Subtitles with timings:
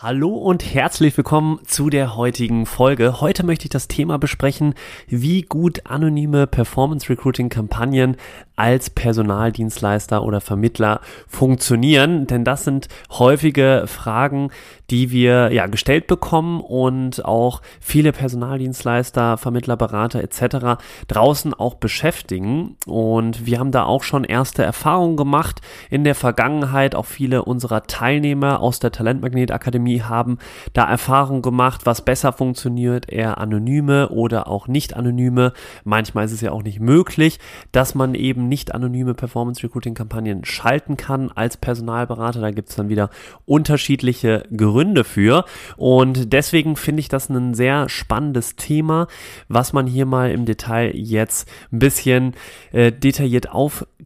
[0.00, 3.20] Hallo und herzlich willkommen zu der heutigen Folge.
[3.20, 4.74] Heute möchte ich das Thema besprechen,
[5.08, 8.16] wie gut anonyme Performance Recruiting Kampagnen
[8.54, 14.50] als Personaldienstleister oder Vermittler funktionieren, denn das sind häufige Fragen,
[14.90, 20.80] die wir ja gestellt bekommen und auch viele Personaldienstleister, Vermittler, Berater etc.
[21.08, 25.60] draußen auch beschäftigen und wir haben da auch schon erste Erfahrungen gemacht
[25.90, 26.94] in der Vergangenheit.
[26.94, 30.38] Auch viele unserer Teilnehmer aus der Talentmagnet Akademie Akademie haben
[30.72, 35.52] da Erfahrung gemacht, was besser funktioniert, eher anonyme oder auch nicht anonyme.
[35.84, 37.38] Manchmal ist es ja auch nicht möglich,
[37.72, 42.40] dass man eben nicht anonyme Performance Recruiting Kampagnen schalten kann als Personalberater.
[42.40, 43.10] Da gibt es dann wieder
[43.46, 45.44] unterschiedliche Gründe für.
[45.76, 49.06] Und deswegen finde ich das ein sehr spannendes Thema,
[49.48, 52.34] was man hier mal im Detail jetzt ein bisschen
[52.72, 53.52] äh, detailliert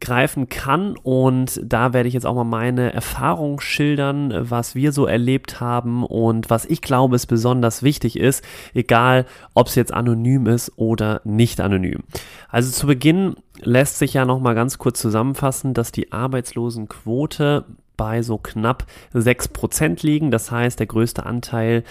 [0.03, 0.97] aufgreifen kann.
[0.97, 6.05] Und da werde ich jetzt auch mal meine Erfahrung schildern, was wir so erlebt haben
[6.05, 11.20] und was ich glaube, ist besonders wichtig ist, egal ob es jetzt anonym ist oder
[11.25, 12.00] nicht anonym.
[12.48, 17.64] Also zu Beginn lässt sich ja noch mal ganz kurz zusammenfassen, dass die Arbeitslosenquote
[17.96, 20.30] bei so knapp 6% liegen.
[20.30, 21.84] Das heißt, der größte Anteil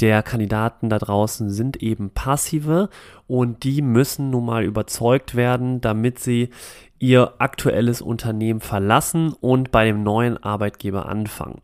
[0.00, 2.88] der Kandidaten da draußen sind eben passive
[3.26, 6.50] und die müssen nun mal überzeugt werden, damit sie
[6.98, 11.60] ihr aktuelles Unternehmen verlassen und bei dem neuen Arbeitgeber anfangen.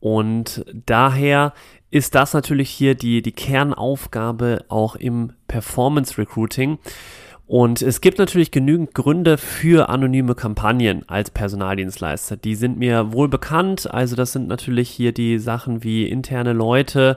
[0.00, 1.52] Und daher
[1.90, 6.78] ist das natürlich hier die, die Kernaufgabe auch im Performance Recruiting.
[7.50, 12.36] Und es gibt natürlich genügend Gründe für anonyme Kampagnen als Personaldienstleister.
[12.36, 13.92] Die sind mir wohl bekannt.
[13.92, 17.16] Also das sind natürlich hier die Sachen wie interne Leute,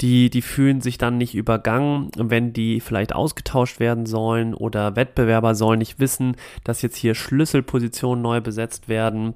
[0.00, 5.56] die, die fühlen sich dann nicht übergangen, wenn die vielleicht ausgetauscht werden sollen oder Wettbewerber
[5.56, 9.34] sollen nicht wissen, dass jetzt hier Schlüsselpositionen neu besetzt werden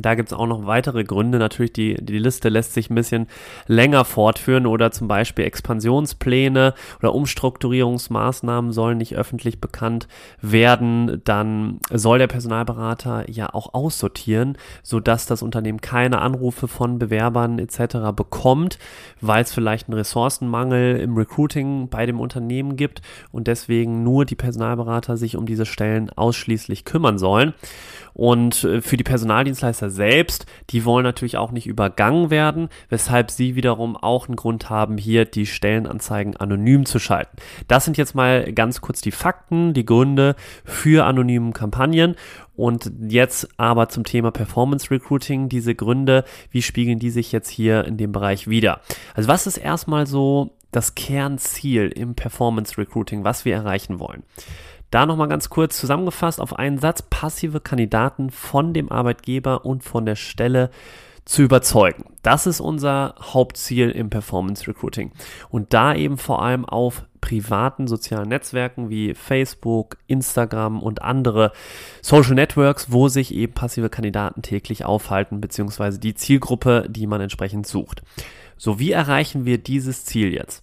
[0.00, 1.38] da gibt es auch noch weitere Gründe.
[1.38, 3.26] Natürlich, die, die Liste lässt sich ein bisschen
[3.66, 10.08] länger fortführen oder zum Beispiel Expansionspläne oder Umstrukturierungsmaßnahmen sollen nicht öffentlich bekannt
[10.40, 11.20] werden.
[11.24, 18.12] Dann soll der Personalberater ja auch aussortieren, sodass das Unternehmen keine Anrufe von Bewerbern etc.
[18.14, 18.78] bekommt,
[19.20, 23.02] weil es vielleicht einen Ressourcenmangel im Recruiting bei dem Unternehmen gibt
[23.32, 27.54] und deswegen nur die Personalberater sich um diese Stellen ausschließlich kümmern sollen.
[28.14, 33.56] Und äh, für die Personaldienstleister selbst, die wollen natürlich auch nicht übergangen werden, weshalb sie
[33.56, 37.36] wiederum auch einen Grund haben, hier die Stellenanzeigen anonym zu schalten.
[37.68, 42.16] Das sind jetzt mal ganz kurz die Fakten, die Gründe für anonymen Kampagnen.
[42.56, 47.84] Und jetzt aber zum Thema Performance Recruiting, diese Gründe, wie spiegeln die sich jetzt hier
[47.84, 48.80] in dem Bereich wieder?
[49.14, 54.22] Also was ist erstmal so das Kernziel im Performance Recruiting, was wir erreichen wollen?
[54.94, 60.06] Da nochmal ganz kurz zusammengefasst auf einen Satz, passive Kandidaten von dem Arbeitgeber und von
[60.06, 60.70] der Stelle
[61.24, 62.04] zu überzeugen.
[62.22, 65.10] Das ist unser Hauptziel im Performance Recruiting.
[65.50, 71.50] Und da eben vor allem auf privaten sozialen Netzwerken wie Facebook, Instagram und andere
[72.00, 77.66] Social Networks, wo sich eben passive Kandidaten täglich aufhalten, beziehungsweise die Zielgruppe, die man entsprechend
[77.66, 78.04] sucht.
[78.56, 80.62] So, wie erreichen wir dieses Ziel jetzt?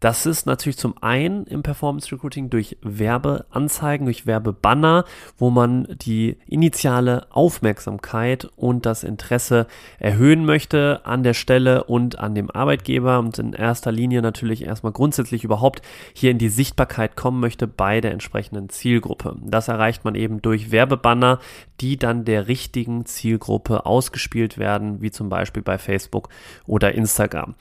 [0.00, 5.04] Das ist natürlich zum einen im Performance Recruiting durch Werbeanzeigen, durch Werbebanner,
[5.38, 9.66] wo man die initiale Aufmerksamkeit und das Interesse
[9.98, 14.92] erhöhen möchte an der Stelle und an dem Arbeitgeber und in erster Linie natürlich erstmal
[14.92, 15.80] grundsätzlich überhaupt
[16.12, 19.36] hier in die Sichtbarkeit kommen möchte bei der entsprechenden Zielgruppe.
[19.42, 21.40] Das erreicht man eben durch Werbebanner,
[21.80, 26.28] die dann der richtigen Zielgruppe ausgespielt werden, wie zum Beispiel bei Facebook
[26.66, 27.54] oder Instagram.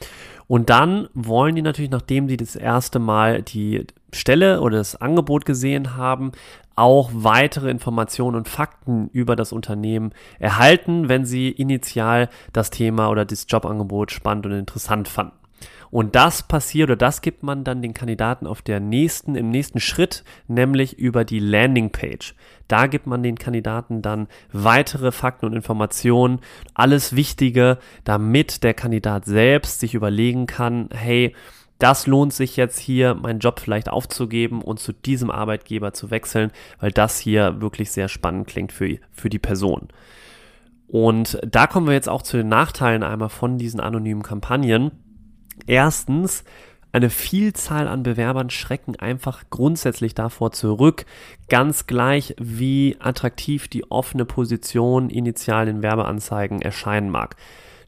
[0.48, 5.46] Und dann wollen die natürlich, nachdem sie das erste Mal die Stelle oder das Angebot
[5.46, 6.32] gesehen haben,
[6.76, 13.26] auch weitere Informationen und Fakten über das Unternehmen erhalten, wenn sie initial das Thema oder
[13.26, 15.45] das Jobangebot spannend und interessant fanden.
[15.96, 19.80] Und das passiert oder das gibt man dann den Kandidaten auf der nächsten, im nächsten
[19.80, 22.36] Schritt, nämlich über die Landingpage.
[22.68, 26.42] Da gibt man den Kandidaten dann weitere Fakten und Informationen,
[26.74, 31.34] alles Wichtige, damit der Kandidat selbst sich überlegen kann, hey,
[31.80, 36.52] das lohnt sich jetzt hier, meinen Job vielleicht aufzugeben und zu diesem Arbeitgeber zu wechseln,
[36.82, 39.88] weil das hier wirklich sehr spannend klingt für, für die Person.
[40.88, 44.92] Und da kommen wir jetzt auch zu den Nachteilen einmal von diesen anonymen Kampagnen.
[45.68, 46.44] Erstens,
[46.92, 51.06] eine Vielzahl an Bewerbern schrecken einfach grundsätzlich davor zurück,
[51.50, 57.36] ganz gleich wie attraktiv die offene Position initial in Werbeanzeigen erscheinen mag.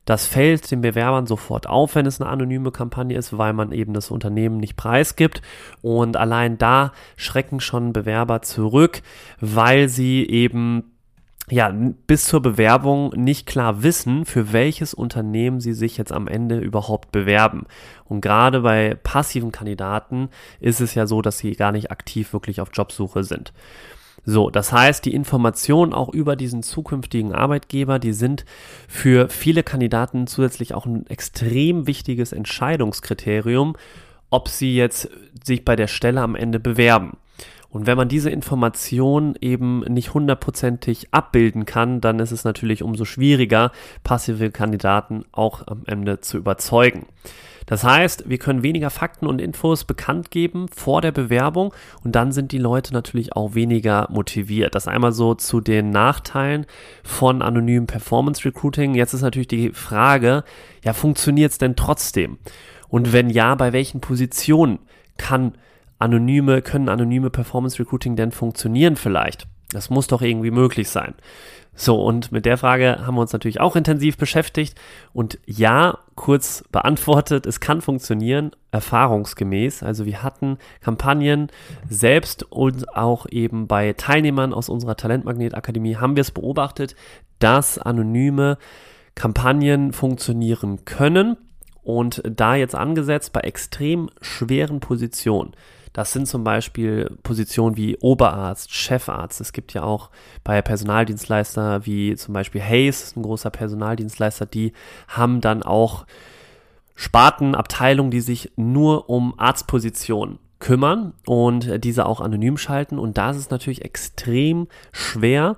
[0.03, 3.93] Das fällt den Bewerbern sofort auf, wenn es eine anonyme Kampagne ist, weil man eben
[3.93, 5.41] das Unternehmen nicht preisgibt.
[5.81, 9.01] Und allein da schrecken schon Bewerber zurück,
[9.39, 10.96] weil sie eben
[11.49, 11.73] ja,
[12.07, 17.13] bis zur Bewerbung nicht klar wissen, für welches Unternehmen sie sich jetzt am Ende überhaupt
[17.13, 17.65] bewerben.
[18.05, 20.29] Und gerade bei passiven Kandidaten
[20.59, 23.53] ist es ja so, dass sie gar nicht aktiv wirklich auf Jobsuche sind.
[24.25, 28.43] So, das heißt, die Informationen auch über diesen zukünftigen Arbeitgeber, die sind
[28.89, 33.77] für viele Kandidaten zusätzlich auch ein extrem wichtiges Entscheidungskriterium,
[34.29, 35.09] ob sie jetzt
[35.45, 37.15] sich bei der Stelle am Ende bewerben.
[37.69, 43.05] Und wenn man diese Information eben nicht hundertprozentig abbilden kann, dann ist es natürlich umso
[43.05, 43.71] schwieriger,
[44.03, 47.05] passive Kandidaten auch am Ende zu überzeugen.
[47.67, 52.31] Das heißt, wir können weniger Fakten und Infos bekannt geben vor der Bewerbung und dann
[52.31, 54.73] sind die Leute natürlich auch weniger motiviert.
[54.73, 56.65] Das einmal so zu den Nachteilen
[57.03, 58.95] von anonymen Performance Recruiting.
[58.95, 60.45] Jetzt ist natürlich die Frage,
[60.81, 62.37] ja, funktioniert es denn trotzdem?
[62.87, 64.79] Und wenn ja, bei welchen Positionen
[65.17, 65.55] kann
[65.99, 69.47] anonyme, können anonyme Performance Recruiting denn funktionieren vielleicht?
[69.69, 71.13] Das muss doch irgendwie möglich sein.
[71.79, 74.79] So, und mit der Frage haben wir uns natürlich auch intensiv beschäftigt.
[75.13, 79.83] Und ja, kurz beantwortet, es kann funktionieren, erfahrungsgemäß.
[79.83, 81.49] Also wir hatten Kampagnen
[81.87, 86.95] selbst und auch eben bei Teilnehmern aus unserer Talentmagnet Akademie haben wir es beobachtet,
[87.37, 88.57] dass anonyme
[89.13, 91.37] Kampagnen funktionieren können.
[91.83, 95.53] Und da jetzt angesetzt bei extrem schweren Positionen.
[95.97, 99.41] Das sind zum Beispiel Positionen wie Oberarzt, Chefarzt.
[99.41, 100.11] Es gibt ja auch
[100.43, 104.73] bei Personaldienstleister wie zum Beispiel Hayes, ein großer Personaldienstleister, die
[105.07, 106.05] haben dann auch
[106.93, 112.99] Sparten, Abteilungen, die sich nur um Arztpositionen kümmern und diese auch anonym schalten.
[112.99, 115.57] Und da ist es natürlich extrem schwer,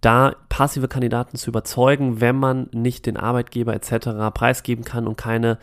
[0.00, 4.32] da passive Kandidaten zu überzeugen, wenn man nicht den Arbeitgeber etc.
[4.32, 5.58] preisgeben kann und keine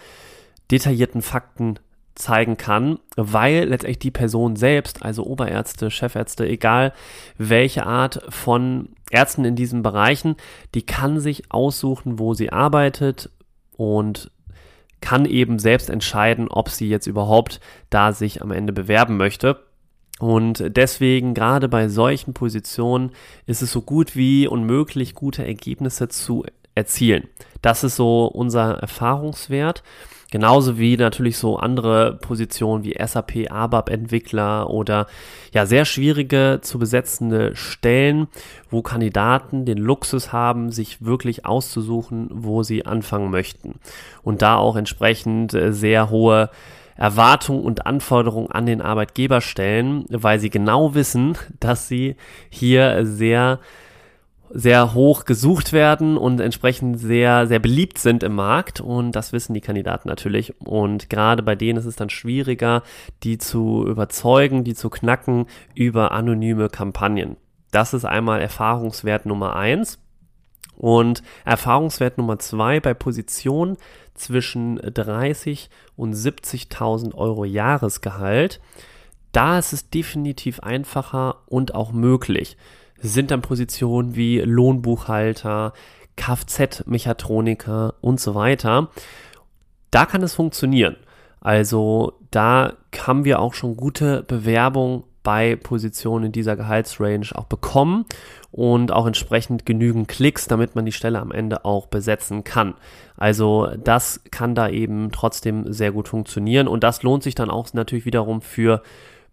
[0.70, 1.80] detaillierten Fakten
[2.22, 6.94] zeigen kann, weil letztendlich die Person selbst, also Oberärzte, Chefärzte, egal
[7.38, 10.36] welche Art von Ärzten in diesen Bereichen,
[10.74, 13.30] die kann sich aussuchen, wo sie arbeitet
[13.76, 14.32] und
[15.02, 17.60] kann eben selbst entscheiden, ob sie jetzt überhaupt
[17.90, 19.60] da sich am Ende bewerben möchte.
[20.20, 23.12] Und deswegen, gerade bei solchen Positionen,
[23.48, 26.46] ist es so gut wie unmöglich, gute Ergebnisse zu
[26.76, 27.28] erzielen.
[27.64, 29.82] Das ist so unser Erfahrungswert.
[30.32, 35.08] Genauso wie natürlich so andere Positionen wie SAP, ABAP Entwickler oder
[35.54, 38.28] ja sehr schwierige zu besetzende Stellen,
[38.70, 43.76] wo Kandidaten den Luxus haben, sich wirklich auszusuchen, wo sie anfangen möchten.
[44.24, 46.50] Und da auch entsprechend äh, sehr hohe
[46.96, 52.16] Erwartungen und Anforderungen an den Arbeitgeber stellen, weil sie genau wissen, dass sie
[52.50, 53.60] hier sehr
[54.54, 58.82] sehr hoch gesucht werden und entsprechend sehr, sehr beliebt sind im Markt.
[58.82, 60.54] Und das wissen die Kandidaten natürlich.
[60.60, 62.84] Und gerade bei denen ist es dann schwieriger,
[63.24, 65.46] die zu überzeugen, die zu knacken
[65.76, 67.38] über anonyme Kampagnen.
[67.72, 70.00] Das ist einmal Erfahrungswert Nummer eins.
[70.76, 73.78] Und Erfahrungswert Nummer zwei bei Positionen
[74.14, 78.60] zwischen 30 und 70.000 Euro Jahresgehalt.
[79.32, 82.58] Da ist es definitiv einfacher und auch möglich
[83.02, 85.74] sind dann Positionen wie Lohnbuchhalter,
[86.16, 88.90] Kfz-Mechatroniker und so weiter.
[89.90, 90.96] Da kann es funktionieren.
[91.40, 98.06] Also da haben wir auch schon gute Bewerbungen bei Positionen in dieser Gehaltsrange auch bekommen
[98.52, 102.74] und auch entsprechend genügend Klicks, damit man die Stelle am Ende auch besetzen kann.
[103.18, 107.72] Also das kann da eben trotzdem sehr gut funktionieren und das lohnt sich dann auch
[107.74, 108.82] natürlich wiederum für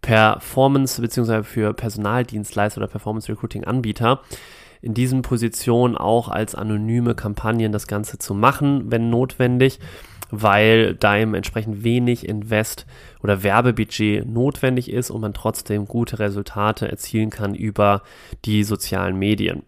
[0.01, 1.43] Performance bzw.
[1.43, 4.21] für Personaldienstleister oder Performance Recruiting Anbieter
[4.81, 9.79] in diesen Positionen auch als anonyme Kampagnen das Ganze zu machen, wenn notwendig,
[10.31, 12.85] weil da eben entsprechend wenig Invest
[13.21, 18.03] oder Werbebudget notwendig ist und man trotzdem gute Resultate erzielen kann über
[18.45, 19.63] die sozialen Medien.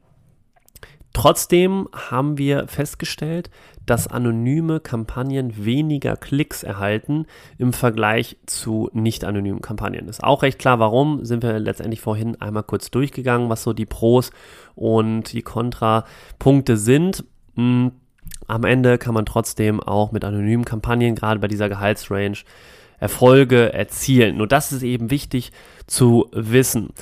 [1.22, 3.52] Trotzdem haben wir festgestellt,
[3.86, 7.28] dass anonyme Kampagnen weniger Klicks erhalten
[7.60, 10.08] im Vergleich zu nicht anonymen Kampagnen.
[10.08, 13.86] Ist auch recht klar, warum, sind wir letztendlich vorhin einmal kurz durchgegangen, was so die
[13.86, 14.32] Pros
[14.74, 17.24] und die Kontrapunkte sind.
[17.54, 17.92] Hm,
[18.48, 22.40] am Ende kann man trotzdem auch mit anonymen Kampagnen, gerade bei dieser Gehaltsrange,
[22.98, 24.38] Erfolge erzielen.
[24.38, 25.52] Nur das ist eben wichtig
[25.86, 26.96] zu wissen.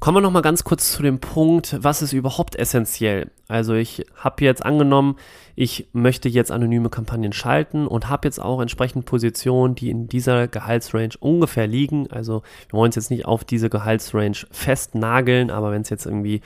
[0.00, 3.30] Kommen wir noch mal ganz kurz zu dem Punkt, was ist überhaupt essentiell?
[3.48, 5.16] Also ich habe jetzt angenommen,
[5.56, 10.48] ich möchte jetzt anonyme Kampagnen schalten und habe jetzt auch entsprechend Positionen, die in dieser
[10.48, 12.10] Gehaltsrange ungefähr liegen.
[12.10, 16.40] Also wir wollen es jetzt nicht auf diese Gehaltsrange festnageln, aber wenn es jetzt irgendwie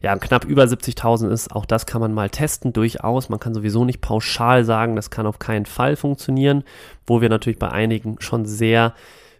[0.00, 3.28] ja, knapp über 70.000 ist, auch das kann man mal testen, durchaus.
[3.28, 6.64] Man kann sowieso nicht pauschal sagen, das kann auf keinen Fall funktionieren,
[7.06, 8.94] wo wir natürlich bei einigen schon sehr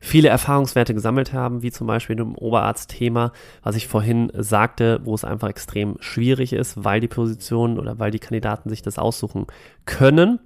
[0.05, 3.33] viele Erfahrungswerte gesammelt haben, wie zum Beispiel im Oberarztthema,
[3.63, 8.11] was ich vorhin sagte, wo es einfach extrem schwierig ist, weil die Positionen oder weil
[8.11, 9.47] die Kandidaten sich das aussuchen
[9.87, 10.41] können.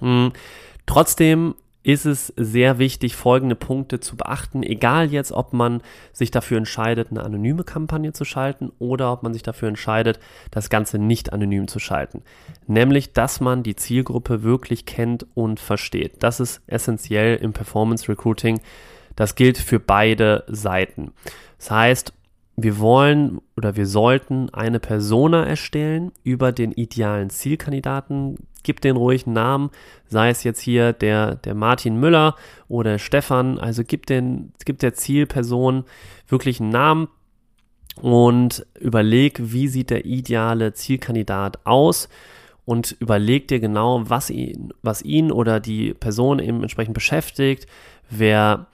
[0.00, 0.32] Hm.
[0.86, 1.54] Trotzdem
[1.86, 7.12] ist es sehr wichtig, folgende Punkte zu beachten, egal jetzt, ob man sich dafür entscheidet,
[7.12, 10.18] eine anonyme Kampagne zu schalten oder ob man sich dafür entscheidet,
[10.50, 12.22] das Ganze nicht anonym zu schalten.
[12.66, 16.24] Nämlich, dass man die Zielgruppe wirklich kennt und versteht.
[16.24, 18.58] Das ist essentiell im Performance Recruiting.
[19.14, 21.12] Das gilt für beide Seiten.
[21.58, 22.12] Das heißt,
[22.56, 28.36] wir wollen oder wir sollten eine Persona erstellen über den idealen Zielkandidaten.
[28.62, 29.70] Gib den ruhig einen Namen,
[30.08, 32.34] sei es jetzt hier der, der Martin Müller
[32.68, 33.58] oder Stefan.
[33.58, 35.84] Also gib, den, gib der Zielperson
[36.28, 37.08] wirklich einen Namen
[38.00, 42.08] und überleg, wie sieht der ideale Zielkandidat aus
[42.64, 47.66] und überleg dir genau, was ihn, was ihn oder die Person eben entsprechend beschäftigt,
[48.10, 48.66] wer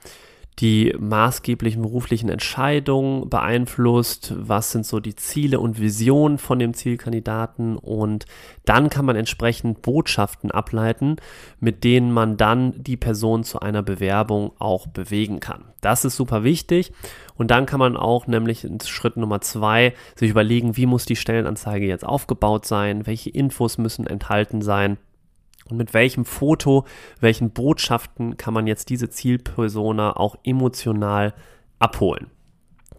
[0.59, 7.77] die maßgeblichen beruflichen Entscheidungen beeinflusst, was sind so die Ziele und Visionen von dem Zielkandidaten?
[7.77, 8.25] Und
[8.65, 11.17] dann kann man entsprechend Botschaften ableiten,
[11.59, 15.65] mit denen man dann die Person zu einer Bewerbung auch bewegen kann.
[15.81, 16.93] Das ist super wichtig.
[17.35, 21.15] Und dann kann man auch nämlich in Schritt Nummer zwei sich überlegen, wie muss die
[21.15, 24.97] Stellenanzeige jetzt aufgebaut sein, welche Infos müssen enthalten sein
[25.69, 26.85] und mit welchem Foto,
[27.19, 31.33] welchen Botschaften kann man jetzt diese Zielpersona auch emotional
[31.79, 32.27] abholen?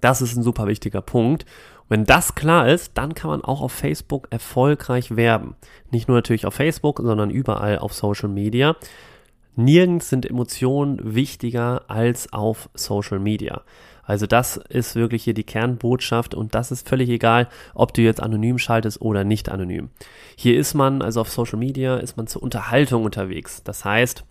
[0.00, 1.46] Das ist ein super wichtiger Punkt.
[1.88, 5.54] Wenn das klar ist, dann kann man auch auf Facebook erfolgreich werben.
[5.90, 8.76] Nicht nur natürlich auf Facebook, sondern überall auf Social Media.
[9.56, 13.62] Nirgends sind Emotionen wichtiger als auf Social Media.
[14.06, 18.22] Also das ist wirklich hier die Kernbotschaft und das ist völlig egal, ob du jetzt
[18.22, 19.90] anonym schaltest oder nicht anonym.
[20.36, 23.62] Hier ist man, also auf Social Media, ist man zur Unterhaltung unterwegs.
[23.62, 24.24] Das heißt,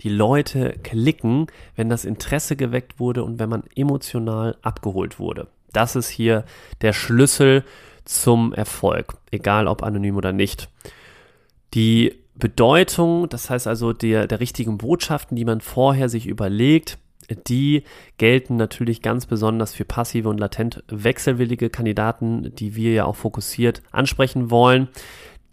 [0.00, 5.48] die Leute klicken, wenn das Interesse geweckt wurde und wenn man emotional abgeholt wurde.
[5.72, 6.44] Das ist hier
[6.80, 7.64] der Schlüssel
[8.04, 10.70] zum Erfolg, egal ob anonym oder nicht.
[11.74, 16.98] Die Bedeutung, das heißt also der, der richtigen Botschaften, die man vorher sich überlegt,
[17.46, 17.84] die
[18.16, 23.82] gelten natürlich ganz besonders für passive und latent wechselwillige Kandidaten, die wir ja auch fokussiert
[23.90, 24.88] ansprechen wollen.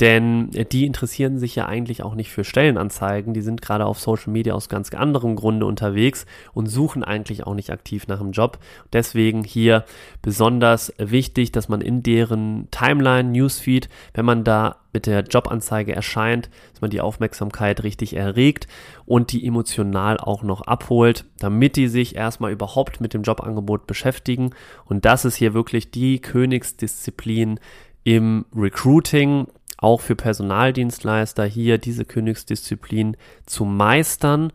[0.02, 3.34] Denn die interessieren sich ja eigentlich auch nicht für Stellenanzeigen.
[3.34, 7.54] Die sind gerade auf Social Media aus ganz anderem Grunde unterwegs und suchen eigentlich auch
[7.54, 8.60] nicht aktiv nach einem Job.
[8.92, 9.86] Deswegen hier
[10.22, 16.50] besonders wichtig, dass man in deren Timeline, Newsfeed, wenn man da mit der Jobanzeige erscheint,
[16.72, 18.68] dass man die Aufmerksamkeit richtig erregt
[19.06, 24.52] und die emotional auch noch abholt, damit die sich erstmal überhaupt mit dem Jobangebot beschäftigen.
[24.86, 27.60] Und das ist hier wirklich die Königsdisziplin
[28.04, 29.48] im Recruiting
[29.78, 34.52] auch für Personaldienstleister hier diese Königsdisziplin zu meistern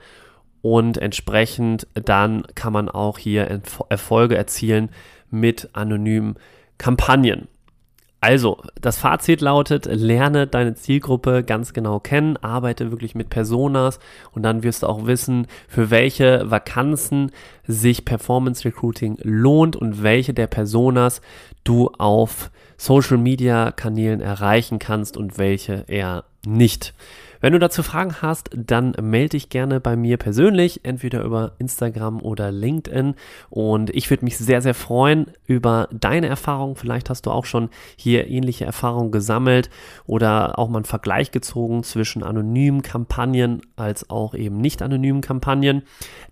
[0.62, 4.90] und entsprechend dann kann man auch hier Erfolge erzielen
[5.30, 6.36] mit anonymen
[6.78, 7.48] Kampagnen.
[8.22, 13.98] Also, das Fazit lautet, lerne deine Zielgruppe ganz genau kennen, arbeite wirklich mit Personas
[14.32, 17.30] und dann wirst du auch wissen, für welche Vakanzen
[17.66, 21.22] sich Performance Recruiting lohnt und welche der Personas
[21.64, 22.50] du auf
[22.80, 26.94] Social Media Kanälen erreichen kannst und welche eher nicht.
[27.42, 32.20] Wenn du dazu Fragen hast, dann melde dich gerne bei mir persönlich, entweder über Instagram
[32.20, 33.14] oder LinkedIn.
[33.48, 36.76] Und ich würde mich sehr, sehr freuen über deine Erfahrungen.
[36.76, 39.70] Vielleicht hast du auch schon hier ähnliche Erfahrungen gesammelt
[40.06, 45.82] oder auch mal einen Vergleich gezogen zwischen anonymen Kampagnen als auch eben nicht anonymen Kampagnen.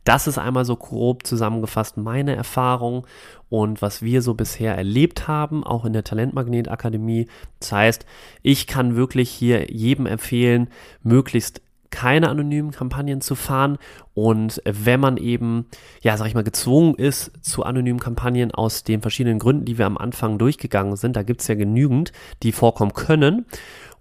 [0.04, 3.06] Das ist einmal so grob zusammengefasst meine Erfahrung
[3.48, 7.26] und was wir so bisher erlebt haben, auch in der Talentmagnet Akademie.
[7.60, 8.06] Das heißt,
[8.42, 10.68] ich kann wirklich hier jedem empfehlen,
[11.02, 13.78] möglichst keine anonymen Kampagnen zu fahren
[14.12, 15.66] und wenn man eben,
[16.02, 19.86] ja, sag ich mal, gezwungen ist zu anonymen Kampagnen aus den verschiedenen Gründen, die wir
[19.86, 22.12] am Anfang durchgegangen sind, da gibt es ja genügend,
[22.42, 23.46] die vorkommen können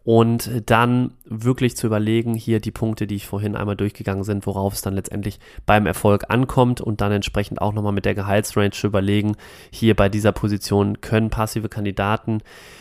[0.07, 4.71] und dann wirklich zu überlegen, hier die Punkte, die ich vorhin einmal durchgegangen sind, worauf
[4.71, 8.87] es dann letztendlich beim Erfolg ankommt und dann entsprechend auch nochmal mit der Gehaltsrange zu
[8.87, 9.35] überlegen,
[9.69, 12.37] hier bei dieser Position können passive Kandidaten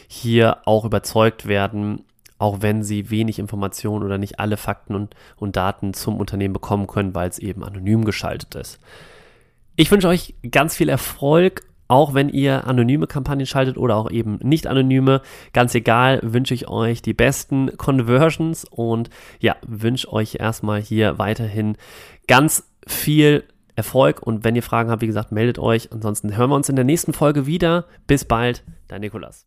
[0.07, 2.05] hier auch überzeugt werden,
[2.39, 6.87] auch wenn sie wenig Informationen oder nicht alle Fakten und, und Daten zum Unternehmen bekommen
[6.87, 8.79] können, weil es eben anonym geschaltet ist.
[9.75, 14.39] Ich wünsche euch ganz viel Erfolg Auch wenn ihr anonyme Kampagnen schaltet oder auch eben
[14.43, 20.81] nicht anonyme, ganz egal, wünsche ich euch die besten Conversions und ja, wünsche euch erstmal
[20.81, 21.77] hier weiterhin
[22.27, 23.45] ganz viel
[23.77, 24.23] Erfolg.
[24.23, 25.93] Und wenn ihr Fragen habt, wie gesagt, meldet euch.
[25.93, 27.85] Ansonsten hören wir uns in der nächsten Folge wieder.
[28.07, 29.47] Bis bald, dein Nikolas.